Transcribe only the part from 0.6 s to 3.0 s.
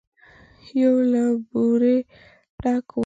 يو له بورې ډک و.